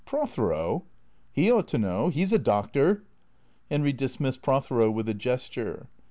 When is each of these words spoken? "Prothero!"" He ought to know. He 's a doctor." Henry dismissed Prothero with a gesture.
"Prothero!"" 0.07 0.83
He 1.31 1.51
ought 1.51 1.67
to 1.67 1.77
know. 1.77 2.09
He 2.09 2.25
's 2.25 2.31
a 2.31 2.39
doctor." 2.39 3.03
Henry 3.69 3.93
dismissed 3.93 4.41
Prothero 4.41 4.89
with 4.89 5.07
a 5.07 5.13
gesture. 5.13 5.89